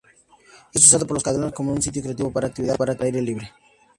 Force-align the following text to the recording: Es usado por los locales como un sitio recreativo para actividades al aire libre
Es 0.73 0.83
usado 0.83 1.05
por 1.05 1.13
los 1.17 1.23
locales 1.23 1.53
como 1.53 1.71
un 1.73 1.79
sitio 1.83 2.01
recreativo 2.01 2.31
para 2.31 2.47
actividades 2.47 2.81
al 2.81 2.97
aire 3.05 3.21
libre 3.21 3.53